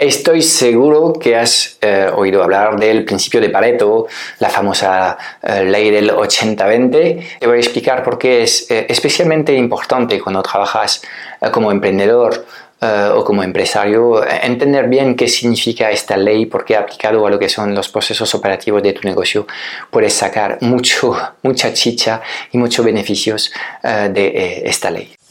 Estoy 0.00 0.40
seguro 0.40 1.12
que 1.12 1.36
has 1.36 1.76
eh, 1.82 2.10
oído 2.16 2.42
hablar 2.42 2.80
del 2.80 3.04
principio 3.04 3.38
de 3.38 3.50
Pareto, 3.50 4.06
la 4.38 4.48
famosa 4.48 5.18
eh, 5.42 5.62
ley 5.64 5.90
del 5.90 6.10
80-20. 6.10 7.38
Te 7.38 7.46
voy 7.46 7.58
a 7.58 7.60
explicar 7.60 8.02
por 8.02 8.16
qué 8.16 8.42
es 8.42 8.70
eh, 8.70 8.86
especialmente 8.88 9.54
importante 9.54 10.18
cuando 10.18 10.42
trabajas 10.42 11.02
como 11.52 11.70
emprendedor 11.70 12.46
o 13.14 13.22
como 13.26 13.42
empresario, 13.42 14.26
entender 14.26 14.88
bien 14.88 15.14
qué 15.14 15.28
significa 15.28 15.90
esta 15.90 16.16
ley, 16.16 16.46
porque 16.46 16.74
aplicado 16.74 17.26
a 17.26 17.30
lo 17.30 17.38
que 17.38 17.50
son 17.50 17.74
los 17.74 17.90
procesos 17.90 18.34
operativos 18.34 18.82
de 18.82 18.94
tu 18.94 19.06
negocio, 19.06 19.46
puedes 19.90 20.14
sacar 20.14 20.56
mucho, 20.62 21.14
mucha 21.42 21.74
chicha 21.74 22.22
y 22.52 22.56
muchos 22.56 22.82
beneficios 22.82 23.52
de 23.82 24.62
esta 24.64 24.90
ley. 24.90 25.19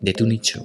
de 0.00 0.12
tu 0.12 0.26
nicho. 0.26 0.64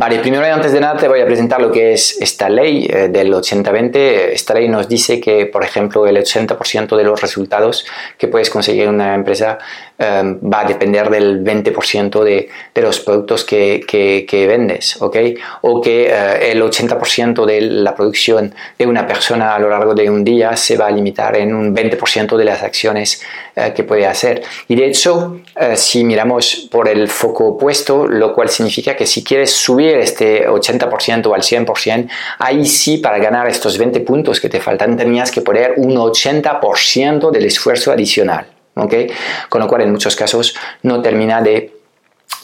Vale, 0.00 0.20
primero 0.20 0.46
y 0.46 0.50
antes 0.50 0.70
de 0.70 0.78
nada 0.78 0.96
te 0.96 1.08
voy 1.08 1.20
a 1.20 1.26
presentar 1.26 1.60
lo 1.60 1.72
que 1.72 1.92
es 1.92 2.22
esta 2.22 2.48
ley 2.48 2.86
eh, 2.88 3.08
del 3.08 3.34
80-20. 3.34 3.96
Esta 4.30 4.54
ley 4.54 4.68
nos 4.68 4.88
dice 4.88 5.20
que, 5.20 5.46
por 5.46 5.64
ejemplo, 5.64 6.06
el 6.06 6.16
80% 6.16 6.96
de 6.96 7.02
los 7.02 7.20
resultados 7.20 7.84
que 8.16 8.28
puedes 8.28 8.48
conseguir 8.48 8.84
en 8.84 8.90
una 8.90 9.16
empresa 9.16 9.58
em, 9.98 10.38
va 10.38 10.60
a 10.60 10.64
depender 10.66 11.10
del 11.10 11.42
20% 11.42 12.22
de, 12.22 12.48
de, 12.72 12.80
los 12.80 13.00
productos 13.00 13.42
que, 13.44 13.84
que, 13.88 14.46
vendes, 14.46 15.02
¿ok? 15.02 15.16
O 15.62 15.80
que 15.80 16.06
eh, 16.06 16.52
el 16.52 16.62
80% 16.62 17.44
de 17.44 17.60
la 17.60 17.96
producción 17.96 18.54
de 18.78 18.86
una 18.86 19.04
persona 19.04 19.56
a 19.56 19.58
lo 19.58 19.68
largo 19.68 19.96
de 19.96 20.08
un 20.08 20.22
día 20.22 20.56
se 20.56 20.76
va 20.76 20.86
a 20.86 20.92
limitar 20.92 21.36
en 21.36 21.52
un 21.52 21.74
20% 21.74 22.36
de 22.36 22.44
las 22.44 22.62
acciones 22.62 23.20
eh, 23.56 23.72
que 23.74 23.82
puede 23.82 24.06
hacer. 24.06 24.44
Y 24.68 24.76
de 24.76 24.86
hecho, 24.86 25.40
si 25.74 26.04
miramos 26.04 26.68
por 26.70 26.88
el 26.88 27.08
foco 27.08 27.46
opuesto, 27.46 28.06
lo 28.06 28.32
cual 28.32 28.48
significa 28.48 28.94
que 28.94 29.04
si 29.04 29.24
quieres 29.24 29.50
subir 29.50 29.87
este 29.96 30.48
80% 30.48 31.34
al 31.34 31.42
100%, 31.42 32.08
ahí 32.38 32.66
sí 32.66 32.98
para 32.98 33.18
ganar 33.18 33.48
estos 33.48 33.78
20 33.78 34.00
puntos 34.00 34.40
que 34.40 34.48
te 34.48 34.60
faltan 34.60 34.96
tenías 34.96 35.30
que 35.30 35.40
poner 35.40 35.74
un 35.76 35.94
80% 35.94 37.30
del 37.30 37.44
esfuerzo 37.44 37.92
adicional. 37.92 38.46
¿okay? 38.74 39.10
Con 39.48 39.60
lo 39.60 39.68
cual 39.68 39.82
en 39.82 39.92
muchos 39.92 40.14
casos 40.16 40.54
no 40.82 41.02
termina 41.02 41.42
de 41.42 41.78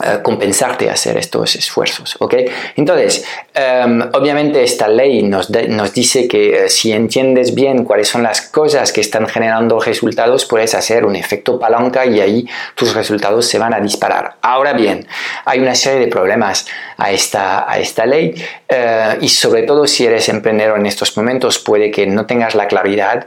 eh, 0.03 0.19
compensarte 0.25 0.91
hacer 0.91 1.17
estos 1.17 1.55
esfuerzos. 1.55 2.17
¿ok? 2.19 2.35
Entonces, 2.75 3.25
em, 3.55 4.03
obviamente 4.13 4.61
esta 4.65 4.89
ley 4.89 5.23
nos, 5.23 5.51
nos 5.51 5.93
dice 5.93 6.27
que 6.27 6.65
eh, 6.65 6.69
si 6.69 6.91
entiendes 6.91 7.55
bien 7.55 7.85
cuáles 7.85 8.09
son 8.09 8.25
las 8.25 8.41
cosas 8.41 8.93
que 8.93 9.01
están 9.01 9.29
generando 9.29 9.79
resultados, 9.79 10.47
puedes 10.47 10.75
hacer 10.75 11.05
un 11.05 11.15
efecto 11.15 11.61
palanca 11.61 12.05
y 12.07 12.21
ahí 12.21 12.45
tus 12.75 12.93
resultados 12.93 13.47
se 13.47 13.57
van 13.61 13.73
a 13.73 13.79
disparar. 13.79 14.35
Ahora 14.43 14.73
bien, 14.73 15.07
hay 15.45 15.61
una 15.61 15.77
serie 15.77 16.01
de 16.01 16.09
problemas 16.09 16.67
a 16.97 17.11
esta, 17.11 17.71
a 17.71 17.79
esta 17.79 18.07
ley 18.07 18.35
eh, 18.69 19.19
y 19.21 19.29
sobre 19.29 19.63
todo 19.63 19.87
si 19.87 20.07
eres 20.07 20.29
emprendedor 20.29 20.79
en 20.79 20.87
estos 20.87 21.17
momentos 21.17 21.59
puede 21.59 21.91
que 21.91 22.07
no 22.07 22.27
tengas 22.27 22.55
la 22.55 22.67
claridad 22.67 23.27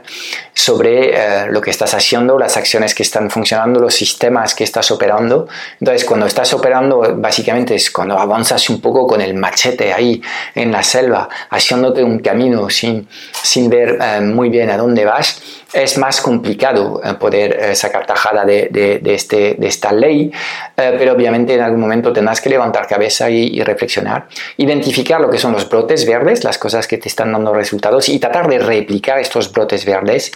sobre 0.54 1.48
lo 1.50 1.60
que 1.60 1.70
estás 1.70 1.94
haciendo, 1.94 2.36
las 2.36 2.56
acciones 2.56 2.94
que 2.94 3.04
están 3.04 3.30
funcionando, 3.30 3.80
los 3.80 3.94
sistemas 3.94 4.54
que 4.54 4.64
estás 4.64 4.90
operando. 4.90 5.48
Entonces, 5.80 6.04
cuando 6.04 6.26
estás 6.26 6.52
operando 6.52 7.14
básicamente 7.16 7.74
es 7.74 7.90
cuando 7.90 8.18
avanzas 8.18 8.68
un 8.68 8.80
poco 8.80 9.06
con 9.06 9.20
el 9.20 9.34
machete 9.34 9.92
ahí 9.92 10.20
en 10.54 10.72
la 10.72 10.82
selva, 10.82 11.28
haciéndote 11.50 12.02
un 12.02 12.18
camino 12.18 12.68
sin, 12.70 13.08
sin 13.32 13.68
ver 13.70 13.98
eh, 14.00 14.20
muy 14.20 14.48
bien 14.48 14.70
a 14.70 14.76
dónde 14.76 15.04
vas, 15.04 15.40
es 15.72 15.98
más 15.98 16.20
complicado 16.20 17.00
eh, 17.04 17.14
poder 17.14 17.58
eh, 17.58 17.74
sacar 17.74 18.06
tajada 18.06 18.44
de, 18.44 18.68
de, 18.70 19.14
este, 19.14 19.54
de 19.58 19.66
esta 19.66 19.92
ley, 19.92 20.32
pero 20.74 21.12
obviamente 21.12 21.54
en 21.54 21.60
algún 21.60 21.80
momento 21.80 22.12
tendrás 22.12 22.40
que 22.40 22.48
levantar 22.48 22.86
cabeza 22.86 23.28
y, 23.28 23.62
reflexionar, 23.62 24.28
identificar 24.56 25.20
lo 25.20 25.28
que 25.28 25.38
son 25.38 25.52
los 25.52 25.68
brotes 25.68 26.06
verdes, 26.06 26.44
las 26.44 26.58
cosas 26.58 26.86
que 26.86 26.98
te 26.98 27.08
están 27.08 27.32
dando 27.32 27.52
resultados 27.52 28.08
y 28.08 28.18
tratar 28.18 28.48
de 28.48 28.58
replicar 28.58 29.18
estos 29.18 29.52
brotes 29.52 29.84
verdes 29.84 30.32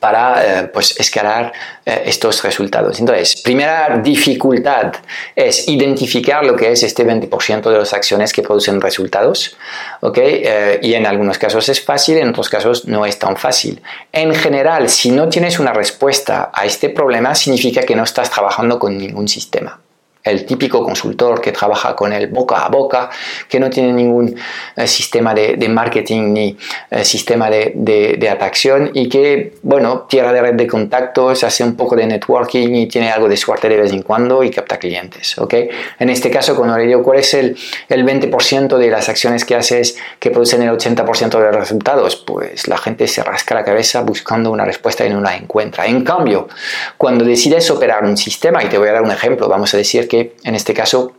para 0.00 0.60
eh, 0.60 0.68
pues 0.68 0.98
escalar 0.98 1.52
eh, 1.84 2.02
estos 2.06 2.42
resultados. 2.42 2.98
Entonces, 3.00 3.40
primera 3.42 4.00
dificultad 4.02 4.92
es 5.34 5.68
identificar 5.68 6.44
lo 6.44 6.56
que 6.56 6.72
es 6.72 6.82
este 6.82 7.06
20% 7.06 7.70
de 7.70 7.78
las 7.78 7.92
acciones 7.92 8.32
que 8.32 8.42
producen 8.42 8.80
resultados. 8.80 9.56
Eh, 10.16 10.78
y 10.82 10.94
en 10.94 11.06
algunos 11.06 11.38
casos 11.38 11.68
es 11.68 11.82
fácil, 11.82 12.18
en 12.18 12.30
otros 12.30 12.48
casos 12.48 12.86
no 12.86 13.06
es 13.06 13.18
tan 13.18 13.36
fácil. 13.36 13.82
En 14.12 14.34
general, 14.34 14.88
si 14.88 15.10
no 15.10 15.28
tienes 15.28 15.58
una 15.58 15.72
respuesta 15.72 16.50
a 16.52 16.64
este 16.64 16.90
problema, 16.90 17.34
significa 17.34 17.82
que 17.82 17.96
no 17.96 18.04
estás 18.04 18.30
trabajando 18.30 18.78
con 18.78 18.96
ningún 18.96 19.28
sistema 19.28 19.80
el 20.26 20.44
típico 20.44 20.82
consultor 20.82 21.40
que 21.40 21.52
trabaja 21.52 21.94
con 21.94 22.12
el 22.12 22.26
boca 22.26 22.64
a 22.64 22.68
boca, 22.68 23.10
que 23.48 23.60
no 23.60 23.70
tiene 23.70 23.92
ningún 23.92 24.36
eh, 24.76 24.86
sistema 24.86 25.34
de, 25.34 25.66
marketing 25.68 26.32
ni 26.32 26.56
eh, 26.90 27.04
sistema 27.04 27.50
de, 27.50 27.72
de, 27.74 28.28
atracción 28.28 28.90
y 28.94 29.08
que, 29.08 29.54
bueno, 29.62 30.06
tierra 30.08 30.32
de 30.32 30.42
red 30.42 30.54
de 30.54 30.66
contactos, 30.66 31.44
hace 31.44 31.64
un 31.64 31.76
poco 31.76 31.96
de 31.96 32.06
networking 32.06 32.74
y 32.74 32.86
tiene 32.86 33.10
algo 33.10 33.28
de 33.28 33.36
suerte 33.36 33.68
de 33.68 33.76
vez 33.76 33.92
en 33.92 34.02
cuando 34.02 34.42
y 34.42 34.50
capta 34.50 34.78
clientes, 34.78 35.38
¿ok? 35.38 35.54
En 35.98 36.10
este 36.10 36.30
caso, 36.30 36.56
cuando 36.56 36.76
le 36.76 36.96
cuál 37.02 37.18
es 37.18 37.34
el, 37.34 37.56
el 37.88 38.04
20% 38.04 38.78
de 38.78 38.90
las 38.90 39.08
acciones 39.08 39.44
que 39.44 39.54
haces 39.54 39.96
que 40.18 40.30
producen 40.30 40.62
el 40.62 40.70
80% 40.70 41.38
de 41.38 41.44
los 41.44 41.56
resultados, 41.56 42.16
pues 42.16 42.68
la 42.68 42.78
gente 42.78 43.06
se 43.06 43.22
rasca 43.22 43.54
la 43.54 43.64
cabeza 43.64 44.02
buscando 44.02 44.50
una 44.50 44.64
respuesta 44.64 45.06
y 45.06 45.10
no 45.10 45.20
la 45.20 45.36
encuentra. 45.36 45.86
En 45.86 46.04
cambio, 46.04 46.48
cuando 46.96 47.24
decides 47.24 47.70
operar 47.70 48.04
un 48.04 48.16
sistema, 48.16 48.62
y 48.62 48.68
te 48.68 48.78
voy 48.78 48.88
a 48.88 48.92
dar 48.92 49.02
un 49.02 49.10
ejemplo, 49.10 49.48
vamos 49.48 49.72
a 49.74 49.76
decir 49.76 50.08
que 50.08 50.15
en 50.44 50.54
este 50.54 50.74
caso 50.74 51.12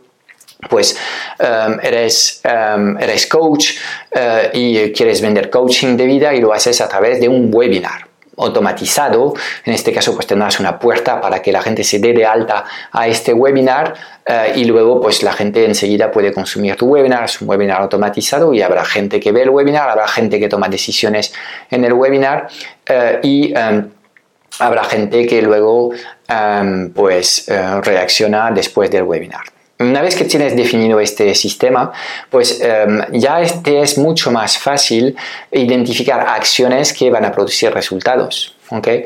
pues 0.68 0.98
um, 1.38 1.78
eres, 1.82 2.42
um, 2.44 2.98
eres 2.98 3.26
coach 3.26 3.76
uh, 4.14 4.48
y 4.52 4.92
quieres 4.92 5.20
vender 5.20 5.50
coaching 5.50 5.96
de 5.96 6.06
vida 6.06 6.34
y 6.34 6.40
lo 6.40 6.52
haces 6.52 6.80
a 6.80 6.88
través 6.88 7.20
de 7.20 7.28
un 7.28 7.50
webinar 7.52 8.08
automatizado. 8.38 9.34
En 9.64 9.74
este 9.74 9.92
caso, 9.92 10.14
pues 10.14 10.26
tendrás 10.26 10.60
una 10.60 10.78
puerta 10.78 11.20
para 11.20 11.42
que 11.42 11.50
la 11.52 11.60
gente 11.60 11.82
se 11.82 11.98
dé 11.98 12.12
de 12.12 12.24
alta 12.24 12.64
a 12.92 13.08
este 13.08 13.32
webinar 13.32 13.94
uh, 14.28 14.56
y 14.56 14.64
luego, 14.64 15.00
pues 15.00 15.22
la 15.22 15.32
gente 15.32 15.64
enseguida 15.64 16.10
puede 16.10 16.32
consumir 16.32 16.76
tu 16.76 16.86
webinar. 16.86 17.24
Es 17.24 17.40
un 17.40 17.48
webinar 17.48 17.80
automatizado 17.82 18.54
y 18.54 18.62
habrá 18.62 18.84
gente 18.84 19.20
que 19.20 19.32
ve 19.32 19.42
el 19.42 19.50
webinar, 19.50 19.88
habrá 19.88 20.08
gente 20.08 20.38
que 20.38 20.48
toma 20.48 20.68
decisiones 20.68 21.32
en 21.70 21.84
el 21.84 21.92
webinar 21.92 22.48
uh, 22.88 23.18
y 23.22 23.52
um, 23.54 23.90
habrá 24.60 24.84
gente 24.84 25.26
que 25.26 25.42
luego 25.42 25.90
pues 26.94 27.48
eh, 27.48 27.80
reacciona 27.80 28.50
después 28.50 28.90
del 28.90 29.04
webinar. 29.04 29.44
Una 29.80 30.02
vez 30.02 30.16
que 30.16 30.24
tienes 30.24 30.56
definido 30.56 30.98
este 30.98 31.34
sistema, 31.34 31.92
pues 32.28 32.60
em, 32.60 33.00
ya 33.12 33.40
este 33.40 33.80
es 33.80 33.96
mucho 33.96 34.32
más 34.32 34.58
fácil 34.58 35.16
identificar 35.52 36.20
acciones 36.20 36.92
que 36.92 37.10
van 37.10 37.24
a 37.24 37.30
producir 37.30 37.72
resultados. 37.72 38.56
¿okay? 38.70 39.04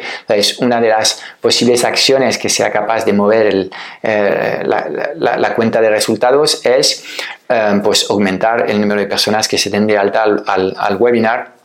Una 0.61 0.81
de 0.81 0.89
las 0.89 1.23
posibles 1.41 1.85
acciones 1.85 2.39
que 2.39 2.49
sea 2.49 2.73
capaz 2.73 3.05
de 3.05 3.13
mover 3.13 3.69
eh, 4.03 4.63
la, 4.65 5.55
cuenta 5.55 5.83
de 5.83 5.91
resultados 5.91 6.65
es 6.65 7.05
em, 7.51 7.83
pues, 7.83 8.07
aumentar 8.09 8.71
el 8.71 8.81
número 8.81 9.01
de 9.01 9.07
personas 9.07 9.47
que 9.47 9.59
se 9.59 9.69
den 9.69 9.87
de 9.87 9.99
alta 9.99 10.23
al 10.25 10.97
webinar 10.99 11.62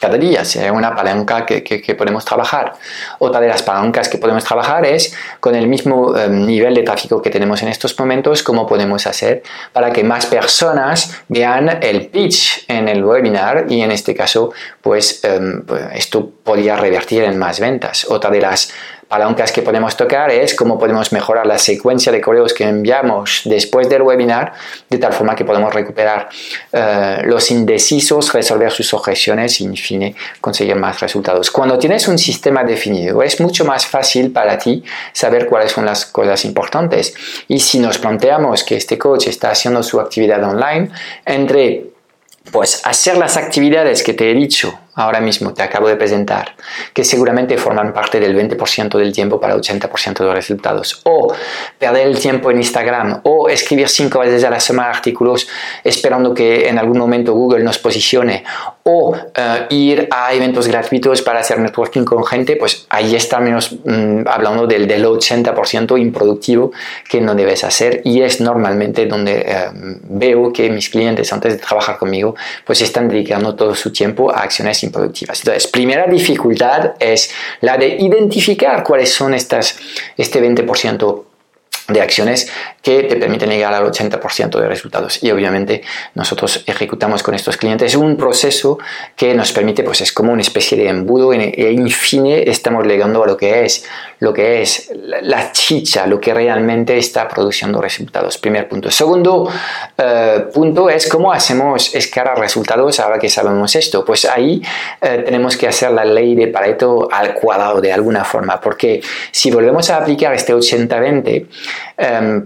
cada 0.00 0.16
día, 0.18 0.44
sea 0.44 0.72
una 0.72 0.94
palanca 0.94 1.46
que, 1.46 1.62
que, 1.62 1.94
podemos 1.94 2.24
trabajar. 2.24 2.74
Otra 3.18 3.40
de 3.40 3.48
las 3.48 3.62
palancas 3.62 4.08
que 4.08 4.18
podemos 4.18 4.44
trabajar 4.44 4.84
es 4.84 5.14
con 5.40 5.54
el 5.54 5.66
mismo 5.66 6.16
em, 6.16 6.44
nivel 6.44 6.74
de 6.74 6.82
tráfico 6.82 7.22
que 7.22 7.30
tenemos 7.30 7.62
en 7.62 7.68
estos 7.68 7.98
momentos, 7.98 8.42
cómo 8.42 8.66
podemos 8.66 9.06
hacer 9.06 9.42
para 9.72 9.90
que 9.90 10.04
más 10.04 10.26
personas 10.26 11.22
vean 11.28 11.78
el 11.82 12.08
pitch 12.08 12.64
en 12.68 12.88
el 12.88 13.04
webinar 13.04 13.66
y 13.68 13.82
en 13.82 13.90
este 13.90 14.14
caso, 14.14 14.52
pues, 14.80 15.24
em, 15.24 15.62
pues 15.62 15.82
esto 15.94 16.30
podría 16.42 16.76
revertir 16.76 17.22
en 17.22 17.38
más 17.38 17.60
ventas. 17.60 18.06
Otra 18.08 18.30
de 18.30 18.40
las 18.40 18.72
palancas 19.08 19.52
que 19.52 19.62
podemos 19.62 19.96
tocar 19.96 20.30
es 20.30 20.54
cómo 20.54 20.78
podemos 20.78 21.12
mejorar 21.12 21.46
la 21.46 21.58
secuencia 21.58 22.10
de 22.10 22.20
correos 22.20 22.52
que 22.52 22.64
enviamos 22.64 23.42
después 23.44 23.88
del 23.88 24.02
webinar, 24.02 24.52
de 24.90 24.98
tal 24.98 25.12
forma 25.12 25.34
que 25.36 25.44
podemos 25.44 25.72
recuperar 25.72 26.28
eh, 26.72 27.22
los 27.24 27.50
indecisos, 27.50 28.32
resolver 28.32 28.72
sus 28.72 28.92
objeciones 28.94 29.60
y, 29.60 29.64
en 29.64 29.76
fin, 29.76 30.16
conseguir 30.40 30.76
más 30.76 31.00
resultados. 31.00 31.50
Cuando 31.50 31.78
tienes 31.78 32.08
un 32.08 32.18
sistema 32.18 32.64
definido, 32.64 33.22
es 33.22 33.40
mucho 33.40 33.64
más 33.64 33.86
fácil 33.86 34.32
para 34.32 34.58
ti 34.58 34.82
saber 35.12 35.46
cuáles 35.46 35.72
son 35.72 35.84
las 35.84 36.06
cosas 36.06 36.44
importantes. 36.44 37.14
Y 37.48 37.60
si 37.60 37.78
nos 37.78 37.98
planteamos 37.98 38.64
que 38.64 38.76
este 38.76 38.98
coach 38.98 39.28
está 39.28 39.50
haciendo 39.50 39.82
su 39.82 40.00
actividad 40.00 40.42
online, 40.42 40.90
entre 41.24 41.90
pues 42.50 42.80
hacer 42.84 43.16
las 43.18 43.36
actividades 43.36 44.02
que 44.02 44.14
te 44.14 44.30
he 44.30 44.34
dicho 44.34 44.78
ahora 44.96 45.20
mismo 45.20 45.52
te 45.52 45.62
acabo 45.62 45.88
de 45.88 45.96
presentar, 45.96 46.56
que 46.92 47.04
seguramente 47.04 47.56
forman 47.58 47.92
parte 47.92 48.18
del 48.18 48.36
20% 48.36 48.98
del 48.98 49.12
tiempo 49.12 49.38
para 49.38 49.54
80% 49.54 50.18
de 50.18 50.24
los 50.24 50.34
resultados. 50.34 51.00
O 51.04 51.32
perder 51.78 52.06
el 52.06 52.18
tiempo 52.18 52.50
en 52.50 52.56
Instagram, 52.56 53.20
o 53.22 53.48
escribir 53.48 53.88
cinco 53.88 54.20
veces 54.20 54.42
a 54.44 54.50
la 54.50 54.58
semana 54.58 54.90
artículos 54.90 55.46
esperando 55.84 56.34
que 56.34 56.68
en 56.68 56.78
algún 56.78 56.98
momento 56.98 57.34
Google 57.34 57.62
nos 57.62 57.78
posicione, 57.78 58.42
o 58.84 59.14
eh, 59.16 59.66
ir 59.70 60.08
a 60.10 60.32
eventos 60.32 60.66
gratuitos 60.68 61.20
para 61.20 61.40
hacer 61.40 61.58
networking 61.58 62.04
con 62.04 62.24
gente, 62.24 62.56
pues 62.56 62.86
ahí 62.88 63.14
estamos 63.14 63.76
mm, 63.84 64.26
hablando 64.26 64.66
del, 64.66 64.86
del 64.86 65.04
80% 65.04 66.00
improductivo 66.00 66.70
que 67.08 67.20
no 67.20 67.34
debes 67.34 67.64
hacer 67.64 68.00
y 68.04 68.22
es 68.22 68.40
normalmente 68.40 69.06
donde 69.06 69.44
eh, 69.46 69.66
veo 70.08 70.52
que 70.52 70.70
mis 70.70 70.88
clientes 70.88 71.32
antes 71.32 71.54
de 71.54 71.58
trabajar 71.58 71.98
conmigo 71.98 72.36
pues 72.64 72.80
están 72.80 73.08
dedicando 73.08 73.54
todo 73.54 73.74
su 73.74 73.92
tiempo 73.92 74.30
a 74.30 74.42
acciones 74.42 74.82
productivas. 74.90 75.40
Entonces, 75.40 75.66
primera 75.66 76.06
dificultad 76.06 76.94
es 76.98 77.30
la 77.60 77.76
de 77.76 77.88
identificar 77.88 78.82
cuáles 78.82 79.12
son 79.12 79.34
estas, 79.34 79.78
este 80.16 80.42
20% 80.42 81.24
de 81.88 82.00
acciones 82.00 82.50
que 82.82 83.04
te 83.04 83.16
permiten 83.16 83.50
llegar 83.50 83.72
al 83.74 83.84
80% 83.84 84.60
de 84.60 84.68
resultados. 84.68 85.22
Y 85.22 85.30
obviamente 85.30 85.82
nosotros 86.14 86.64
ejecutamos 86.66 87.22
con 87.22 87.34
estos 87.34 87.56
clientes 87.56 87.94
un 87.94 88.16
proceso 88.16 88.78
que 89.14 89.34
nos 89.34 89.52
permite, 89.52 89.82
pues 89.82 90.00
es 90.00 90.12
como 90.12 90.32
una 90.32 90.42
especie 90.42 90.76
de 90.76 90.88
embudo 90.88 91.32
e, 91.32 91.52
en 91.56 91.88
fin 91.90 92.26
estamos 92.26 92.86
llegando 92.86 93.22
a 93.22 93.26
lo 93.26 93.36
que 93.36 93.64
es, 93.64 93.84
lo 94.20 94.32
que 94.32 94.62
es 94.62 94.90
la 95.22 95.52
chicha, 95.52 96.06
lo 96.06 96.20
que 96.20 96.34
realmente 96.34 96.96
está 96.98 97.28
produciendo 97.28 97.80
resultados. 97.80 98.38
Primer 98.38 98.68
punto. 98.68 98.90
Segundo 98.90 99.48
eh, 99.96 100.46
punto 100.52 100.90
es 100.90 101.08
cómo 101.08 101.32
hacemos 101.32 101.94
escalar 101.94 102.38
resultados 102.38 102.98
ahora 102.98 103.18
que 103.18 103.28
sabemos 103.28 103.76
esto. 103.76 104.04
Pues 104.04 104.24
ahí 104.24 104.60
eh, 105.00 105.22
tenemos 105.24 105.56
que 105.56 105.68
hacer 105.68 105.92
la 105.92 106.04
ley 106.04 106.34
de 106.34 106.48
Pareto 106.48 107.08
al 107.10 107.34
cuadrado 107.34 107.80
de 107.80 107.92
alguna 107.92 108.24
forma, 108.24 108.60
porque 108.60 109.00
si 109.30 109.50
volvemos 109.50 109.90
a 109.90 109.98
aplicar 109.98 110.34
este 110.34 110.54
80-20, 110.54 110.96
Em, 111.26 111.46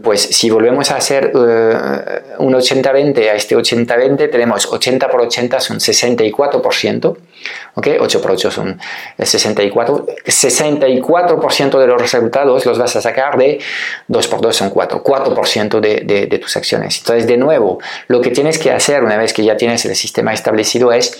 pues 0.02 0.22
si 0.22 0.50
volvemos 0.50 0.90
a 0.90 0.96
hacer 0.96 1.32
eh, 1.34 2.22
un 2.38 2.54
80-20 2.54 3.28
a 3.28 3.34
este 3.34 3.56
80-20, 3.56 4.30
tenemos 4.30 4.66
80 4.66 5.08
por 5.10 5.22
80 5.22 5.60
son 5.60 5.78
64%, 5.78 7.16
¿ok? 7.74 7.88
8 8.00 8.22
por 8.22 8.30
8 8.30 8.50
son 8.50 8.80
64, 9.18 10.06
64% 10.24 11.78
de 11.78 11.86
los 11.86 12.00
resultados 12.00 12.66
los 12.66 12.78
vas 12.78 12.96
a 12.96 13.00
sacar 13.00 13.36
de 13.36 13.60
2 14.08 14.28
por 14.28 14.40
2 14.40 14.56
son 14.56 14.70
4, 14.70 15.02
4% 15.02 15.80
de, 15.80 16.00
de, 16.00 16.26
de 16.26 16.38
tus 16.38 16.56
acciones. 16.56 16.98
Entonces, 16.98 17.26
de 17.26 17.36
nuevo, 17.36 17.78
lo 18.08 18.20
que 18.20 18.30
tienes 18.30 18.58
que 18.58 18.70
hacer 18.70 19.02
una 19.02 19.16
vez 19.16 19.32
que 19.32 19.44
ya 19.44 19.56
tienes 19.56 19.84
el 19.84 19.96
sistema 19.96 20.32
establecido 20.32 20.92
es 20.92 21.18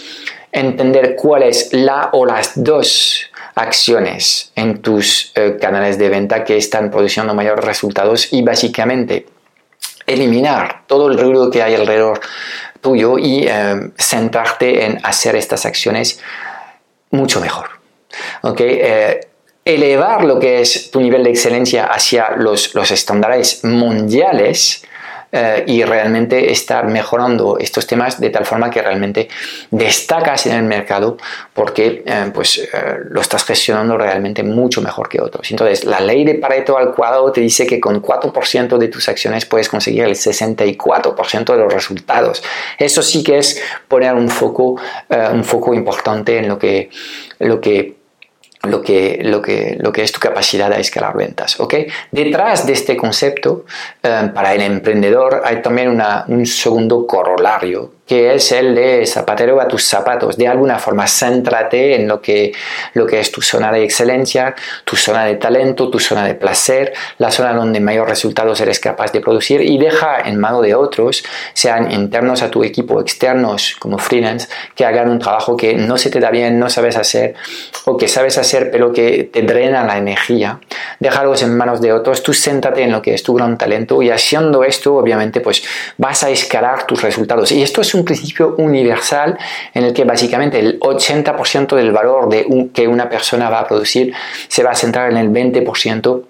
entender 0.52 1.16
cuál 1.16 1.44
es 1.44 1.72
la 1.72 2.10
o 2.12 2.26
las 2.26 2.52
dos 2.54 3.29
acciones 3.54 4.52
en 4.54 4.80
tus 4.80 5.32
eh, 5.34 5.56
canales 5.60 5.98
de 5.98 6.08
venta 6.08 6.44
que 6.44 6.56
están 6.56 6.90
produciendo 6.90 7.34
mayores 7.34 7.64
resultados 7.64 8.32
y 8.32 8.42
básicamente 8.42 9.26
eliminar 10.06 10.82
todo 10.86 11.08
el 11.08 11.18
ruido 11.18 11.50
que 11.50 11.62
hay 11.62 11.74
alrededor 11.74 12.20
tuyo 12.80 13.18
y 13.18 13.46
eh, 13.46 13.90
centrarte 13.98 14.84
en 14.84 14.98
hacer 15.04 15.36
estas 15.36 15.66
acciones 15.66 16.20
mucho 17.10 17.40
mejor. 17.40 17.70
¿okay? 18.42 18.78
Eh, 18.80 19.20
elevar 19.64 20.24
lo 20.24 20.38
que 20.38 20.60
es 20.60 20.90
tu 20.90 21.00
nivel 21.00 21.24
de 21.24 21.30
excelencia 21.30 21.84
hacia 21.86 22.30
los, 22.36 22.74
los 22.74 22.90
estándares 22.90 23.64
mundiales 23.64 24.84
eh, 25.32 25.62
y 25.68 25.84
realmente 25.84 26.50
estar 26.50 26.88
mejorando 26.88 27.56
estos 27.56 27.86
temas 27.86 28.20
de 28.20 28.30
tal 28.30 28.44
forma 28.44 28.68
que 28.68 28.82
realmente 28.82 29.28
destacas 29.70 30.46
en 30.46 30.56
el 30.56 30.64
mercado 30.64 31.18
porque 31.54 32.02
eh, 32.04 32.32
pues, 32.34 32.58
eh, 32.58 32.68
lo 33.10 33.20
estás 33.20 33.44
gestionando 33.44 33.96
realmente 33.96 34.42
mucho 34.42 34.82
mejor 34.82 35.08
que 35.08 35.20
otros. 35.20 35.48
Entonces, 35.52 35.84
la 35.84 36.00
ley 36.00 36.24
de 36.24 36.34
Pareto 36.34 36.76
al 36.76 36.92
cuadrado 36.92 37.30
te 37.30 37.40
dice 37.40 37.64
que 37.64 37.78
con 37.78 38.02
4% 38.02 38.76
de 38.76 38.88
tus 38.88 39.08
acciones 39.08 39.46
puedes 39.46 39.68
conseguir 39.68 40.02
el 40.02 40.16
64% 40.16 41.44
de 41.44 41.58
los 41.58 41.72
resultados. 41.72 42.42
Eso 42.76 43.00
sí 43.00 43.22
que 43.22 43.38
es 43.38 43.62
poner 43.86 44.14
un 44.14 44.28
foco, 44.28 44.80
un 45.32 45.44
foco 45.44 45.74
importante 45.74 46.38
en 46.38 46.48
lo 46.48 46.58
que, 46.58 46.90
lo 47.38 47.60
que 47.60 47.99
lo 48.62 48.82
que, 48.82 49.20
lo, 49.22 49.40
que, 49.40 49.76
lo 49.80 49.92
que 49.92 50.02
es 50.02 50.12
tu 50.12 50.20
capacidad 50.20 50.70
de 50.70 50.80
escalar 50.80 51.16
ventas. 51.16 51.58
¿ok? 51.60 51.74
Detrás 52.10 52.66
de 52.66 52.72
este 52.74 52.96
concepto, 52.96 53.64
eh, 54.02 54.30
para 54.34 54.54
el 54.54 54.62
emprendedor 54.62 55.42
hay 55.44 55.62
también 55.62 56.00
un 56.28 56.46
segundo 56.46 57.06
corolario 57.06 57.99
que 58.10 58.34
es 58.34 58.50
el 58.50 58.74
de 58.74 59.06
zapatero 59.06 59.60
a 59.60 59.68
tus 59.68 59.84
zapatos. 59.84 60.36
De 60.36 60.48
alguna 60.48 60.80
forma, 60.80 61.06
céntrate 61.06 61.94
en 61.94 62.08
lo 62.08 62.20
que, 62.20 62.52
lo 62.94 63.06
que 63.06 63.20
es 63.20 63.30
tu 63.30 63.40
zona 63.40 63.70
de 63.70 63.84
excelencia, 63.84 64.56
tu 64.84 64.96
zona 64.96 65.26
de 65.26 65.36
talento, 65.36 65.88
tu 65.90 66.00
zona 66.00 66.24
de 66.24 66.34
placer, 66.34 66.92
la 67.18 67.30
zona 67.30 67.52
donde 67.52 67.78
mayor 67.78 68.08
resultados 68.08 68.60
eres 68.60 68.80
capaz 68.80 69.12
de 69.12 69.20
producir 69.20 69.60
y 69.60 69.78
deja 69.78 70.22
en 70.24 70.40
mano 70.40 70.60
de 70.60 70.74
otros, 70.74 71.22
sean 71.52 71.92
internos 71.92 72.42
a 72.42 72.50
tu 72.50 72.64
equipo, 72.64 73.00
externos 73.00 73.76
como 73.78 73.96
freelance, 73.96 74.48
que 74.74 74.84
hagan 74.84 75.08
un 75.08 75.20
trabajo 75.20 75.56
que 75.56 75.74
no 75.74 75.96
se 75.96 76.10
te 76.10 76.18
da 76.18 76.32
bien, 76.32 76.58
no 76.58 76.68
sabes 76.68 76.96
hacer 76.96 77.36
o 77.84 77.96
que 77.96 78.08
sabes 78.08 78.38
hacer 78.38 78.72
pero 78.72 78.92
que 78.92 79.30
te 79.32 79.42
drena 79.42 79.84
la 79.84 79.98
energía. 79.98 80.58
Déjalos 80.98 81.44
en 81.44 81.56
manos 81.56 81.80
de 81.80 81.92
otros, 81.92 82.24
tú 82.24 82.32
céntrate 82.34 82.82
en 82.82 82.90
lo 82.90 83.02
que 83.02 83.14
es 83.14 83.22
tu 83.22 83.34
gran 83.34 83.56
talento 83.56 84.02
y 84.02 84.10
haciendo 84.10 84.64
esto, 84.64 84.96
obviamente, 84.96 85.40
pues 85.40 85.62
vas 85.96 86.24
a 86.24 86.30
escalar 86.30 86.88
tus 86.88 87.02
resultados. 87.02 87.52
Y 87.52 87.62
esto 87.62 87.80
es 87.80 87.94
un 87.94 87.99
un 88.00 88.04
principio 88.04 88.54
universal 88.58 89.38
en 89.74 89.84
el 89.84 89.92
que 89.92 90.04
básicamente 90.04 90.58
el 90.58 90.80
80% 90.80 91.76
del 91.76 91.92
valor 91.92 92.28
de 92.28 92.70
que 92.72 92.88
una 92.88 93.08
persona 93.08 93.48
va 93.48 93.60
a 93.60 93.66
producir 93.66 94.12
se 94.48 94.62
va 94.62 94.70
a 94.70 94.74
centrar 94.74 95.10
en 95.10 95.16
el 95.16 95.30
20% 95.30 96.24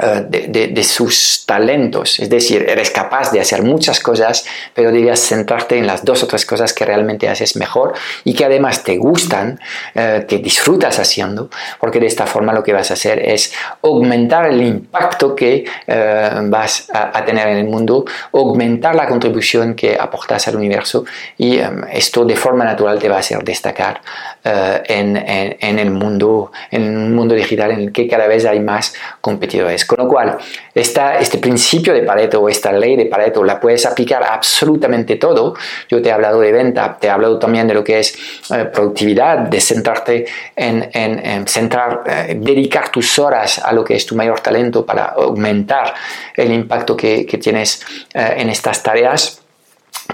eh, 0.00 0.68
de, 0.70 0.84
sus 0.84 1.44
talentos. 1.44 2.20
Es 2.20 2.30
decir, 2.30 2.64
eres 2.68 2.90
capaz 2.90 3.32
de 3.32 3.40
hacer 3.40 3.64
muchas 3.64 3.98
cosas, 3.98 4.44
pero 4.72 4.92
debes 4.92 5.18
centrarte 5.18 5.76
en 5.76 5.88
las 5.88 6.04
dos 6.04 6.22
o 6.22 6.28
tres 6.28 6.46
cosas 6.46 6.72
que 6.72 6.84
realmente 6.84 7.28
haces 7.28 7.56
mejor 7.56 7.94
y 8.22 8.32
que 8.32 8.44
además 8.44 8.84
te 8.84 8.96
gustan, 8.96 9.58
eh, 9.96 10.24
que 10.28 10.38
disfrutas 10.38 11.00
haciendo, 11.00 11.50
porque 11.80 11.98
de 11.98 12.06
esta 12.06 12.26
forma 12.26 12.52
lo 12.52 12.62
que 12.62 12.72
vas 12.72 12.92
a 12.92 12.94
hacer 12.94 13.18
es 13.18 13.52
aumentar 13.82 14.46
el 14.46 14.62
impacto 14.62 15.34
que 15.34 15.64
eh, 15.88 16.30
vas 16.44 16.88
a, 16.92 17.24
tener 17.24 17.48
en 17.48 17.56
el 17.56 17.66
mundo, 17.66 18.04
aumentar 18.32 18.94
la 18.94 19.08
contribución 19.08 19.74
que 19.74 19.96
aportas 19.98 20.46
al 20.46 20.54
universo 20.54 21.04
y 21.36 21.58
esto 21.92 22.24
de 22.24 22.36
forma 22.36 22.64
natural 22.64 23.00
te 23.00 23.08
va 23.08 23.16
a 23.16 23.20
hacer 23.20 23.42
destacar 23.42 24.00
en, 24.44 25.16
en 25.16 25.78
el 25.78 25.90
mundo, 25.90 26.52
en 26.70 26.96
un 26.96 27.14
mundo 27.14 27.34
digital 27.34 27.72
en 27.72 27.80
el 27.80 27.92
que 27.92 28.06
cada 28.06 28.28
vez 28.28 28.46
hay 28.46 28.60
más 28.60 28.94
competidores. 29.20 29.87
Con 29.88 30.04
lo 30.04 30.06
cual, 30.06 30.36
este 30.74 31.38
principio 31.38 31.94
de 31.94 32.02
Pareto 32.02 32.46
esta 32.46 32.70
ley 32.72 32.94
de 32.94 33.06
Pareto 33.06 33.42
la 33.42 33.58
puedes 33.58 33.86
aplicar 33.86 34.22
a 34.22 34.34
absolutamente 34.34 35.16
todo. 35.16 35.54
Yo 35.88 36.02
te 36.02 36.10
he 36.10 36.12
hablado 36.12 36.40
de 36.40 36.52
venta, 36.52 36.98
te 37.00 37.06
he 37.06 37.10
hablado 37.10 37.38
también 37.38 37.66
de 37.66 37.72
lo 37.72 37.82
que 37.82 38.00
es 38.00 38.14
eh, 38.50 38.66
productividad, 38.66 39.38
de 39.38 39.60
centrarte 39.62 40.26
en, 40.54 41.48
centrar, 41.48 42.02
eh, 42.04 42.36
dedicar 42.38 42.90
tus 42.90 43.18
horas 43.18 43.60
a 43.64 43.72
lo 43.72 43.82
que 43.82 43.94
es 43.94 44.04
tu 44.04 44.14
mayor 44.14 44.40
talento 44.40 44.84
para 44.84 45.06
aumentar 45.06 45.94
el 46.36 46.52
impacto 46.52 46.94
que, 46.94 47.24
tienes 47.40 47.82
eh, 48.12 48.34
en 48.36 48.50
estas 48.50 48.82
tareas 48.82 49.40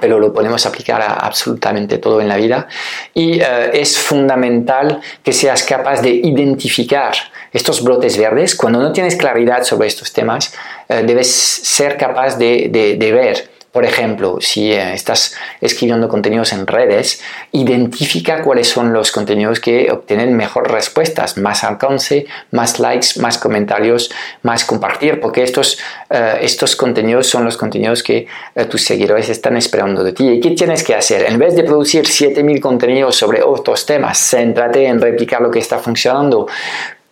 pero 0.00 0.18
lo 0.18 0.32
podemos 0.32 0.66
aplicar 0.66 1.00
a 1.00 1.12
absolutamente 1.14 1.98
todo 1.98 2.20
en 2.20 2.28
la 2.28 2.36
vida. 2.36 2.68
Y 3.14 3.40
es 3.40 3.98
fundamental 3.98 5.00
que 5.22 5.32
seas 5.32 5.62
capaz 5.62 6.02
de 6.02 6.10
identificar 6.10 7.14
estos 7.54 7.84
brotes 7.84 8.18
verdes, 8.18 8.56
cuando 8.56 8.80
no 8.80 8.92
tienes 8.92 9.14
claridad 9.14 9.62
sobre 9.62 9.86
estos 9.86 10.12
temas, 10.12 10.52
eh, 10.88 11.04
debes 11.06 11.30
ser 11.32 11.96
capaz 11.96 12.36
de, 12.36 12.68
de, 12.98 13.12
ver 13.12 13.48
por 13.74 13.84
ejemplo, 13.84 14.38
si 14.40 14.70
eh, 14.70 14.94
estás 14.94 15.34
escribiendo 15.60 16.08
contenidos 16.08 16.52
en 16.52 16.64
redes, 16.64 17.20
identifica 17.50 18.40
cuáles 18.40 18.68
son 18.68 18.92
los 18.92 19.10
contenidos 19.10 19.58
que 19.58 19.90
obtienen 19.90 20.36
mejor 20.36 20.70
respuestas, 20.70 21.36
más 21.38 21.64
alcance, 21.64 22.24
más 22.52 22.78
likes, 22.78 23.18
más 23.20 23.36
comentarios, 23.36 24.12
más 24.42 24.64
compartir, 24.64 25.20
porque 25.20 25.42
estos, 25.42 25.80
eh, 26.08 26.38
estos 26.42 26.76
contenidos 26.76 27.26
son 27.26 27.44
los 27.44 27.56
contenidos 27.56 28.04
que 28.04 28.28
tus 28.70 28.84
seguidores 28.84 29.28
están 29.28 29.56
esperando 29.56 30.04
de 30.04 30.12
ti. 30.12 30.28
¿Y 30.28 30.40
qué 30.40 30.52
tienes 30.52 30.84
que 30.84 30.94
hacer? 30.94 31.28
En 31.28 31.36
vez 31.40 31.56
de 31.56 31.64
producir 31.64 32.06
7000 32.06 32.60
contenidos 32.60 33.16
sobre 33.16 33.42
otros 33.42 33.84
temas, 33.84 34.16
céntrate 34.18 34.86
en 34.86 35.00
replicar 35.00 35.40
lo 35.40 35.50
que 35.50 35.58
está 35.58 35.80
funcionando 35.80 36.46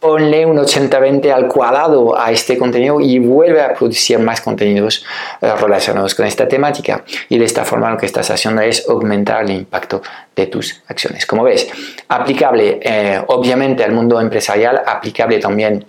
ponle 0.03 0.45
un 0.45 0.59
80-20 0.59 1.31
al 1.31 1.47
cuadrado 1.47 2.19
a 2.19 2.33
este 2.33 2.59
contenido 2.59 3.01
y 3.01 3.21
vuelve 3.21 3.63
a 3.63 3.73
producir 3.73 4.19
más 4.19 4.41
contenidos 4.41 5.05
eh, 5.41 5.55
relacionados 5.55 6.17
con 6.17 6.27
esta 6.27 6.49
temática. 6.49 7.05
Y 7.29 7.39
de 7.39 7.45
esta 7.45 7.65
forma 7.65 7.89
lo 7.89 7.97
que 7.97 8.07
estás 8.07 8.29
haciendo 8.29 8.63
es 8.63 8.89
aumentar 8.89 9.45
el 9.45 9.53
impacto 9.53 10.03
de 10.35 10.49
tus 10.49 10.83
acciones. 10.89 11.25
Como 11.25 11.45
ves, 11.45 11.71
aplicable 12.09 12.81
eh, 12.83 13.23
obviamente 13.29 13.85
al 13.85 13.93
mundo 13.93 14.21
empresarial, 14.21 14.83
aplicable 14.85 15.39
también 15.39 15.87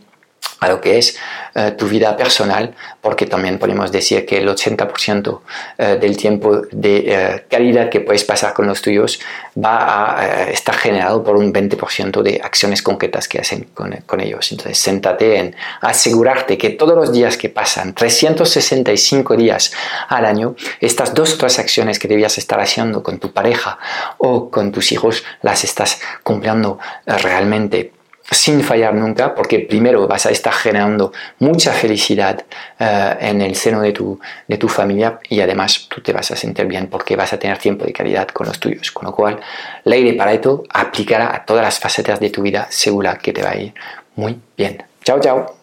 a 0.63 0.70
lo 0.70 0.79
que 0.79 0.98
es 0.98 1.17
eh, 1.55 1.72
tu 1.77 1.88
vida 1.88 2.15
personal, 2.15 2.74
porque 3.01 3.25
también 3.25 3.60
podemos 3.60 3.91
decir 3.91 4.25
que 4.25 4.38
el 4.38 4.48
80% 4.48 5.41
eh, 5.77 5.98
del 6.00 6.15
tiempo 6.15 6.62
de 6.72 7.03
eh, 7.05 7.46
calidad 7.50 7.89
que 7.89 8.00
puedes 8.00 8.24
pasar 8.24 8.53
con 8.53 8.65
los 8.65 8.82
tuyos 8.82 9.20
va 9.62 10.20
a 10.20 10.50
estar 10.50 10.75
generado 10.75 11.22
por 11.22 11.36
un 11.36 11.53
20% 11.53 12.22
de 12.22 12.41
acciones 12.41 12.82
concretas 12.82 13.27
que 13.27 13.39
hacen 13.39 13.67
con, 13.74 14.22
ellos. 14.22 14.51
Entonces, 14.51 14.77
séntate 14.77 15.38
en 15.38 15.55
asegurarte 15.82 16.58
que 16.58 16.70
todos 16.70 16.96
los 16.96 17.12
días 17.12 17.36
que 17.36 17.50
pasan, 17.50 17.93
365 17.93 19.36
días 19.36 19.74
al 20.08 20.25
año, 20.25 20.55
estas 20.79 21.13
dos 21.13 21.34
o 21.34 21.38
tres 21.38 21.60
acciones 21.60 22.00
que 22.00 22.08
debías 22.08 22.38
estar 22.38 22.60
haciendo 22.60 23.03
con 23.03 23.20
tu 23.20 23.34
pareja 23.34 23.79
o 24.17 24.50
con 24.50 24.72
tus 24.72 24.91
hijos, 24.91 25.24
las 25.41 25.63
estás 25.63 26.00
cumpliendo 26.24 26.79
realmente 27.05 27.91
sin 28.33 28.63
fallar 28.63 28.93
nunca, 28.93 29.33
porque 29.35 29.59
primero 29.59 30.07
vas 30.07 30.25
a 30.25 30.31
estar 30.31 30.53
generando 30.53 31.11
mucha 31.39 31.71
felicidad 31.71 32.43
eh, 32.79 33.17
en 33.21 33.41
el 33.41 33.55
seno 33.55 33.81
de 33.81 33.91
tu, 33.91 34.19
de 34.47 34.57
tu 34.57 34.67
familia 34.67 35.19
y 35.29 35.39
además 35.39 35.87
tú 35.87 36.01
te 36.01 36.13
vas 36.13 36.31
a 36.31 36.35
sentir 36.35 36.65
bien 36.65 36.87
porque 36.87 37.15
vas 37.15 37.33
a 37.33 37.39
tener 37.39 37.57
tiempo 37.57 37.85
de 37.85 37.93
calidad 37.93 38.27
con 38.27 38.47
los 38.47 38.59
tuyos. 38.59 38.91
Con 38.91 39.05
lo 39.05 39.15
cual, 39.15 39.39
ley 39.85 40.03
de 40.03 40.13
Pareto 40.13 40.63
aplicará 40.69 41.35
a 41.35 41.45
todas 41.45 41.63
las 41.63 41.79
facetas 41.79 42.19
de 42.19 42.29
tu 42.29 42.41
vida, 42.41 42.67
segura 42.69 43.17
que 43.17 43.33
te 43.33 43.41
va 43.41 43.51
a 43.51 43.57
ir 43.57 43.73
muy 44.15 44.39
bien. 44.57 44.83
Chao, 45.03 45.19
chao. 45.19 45.62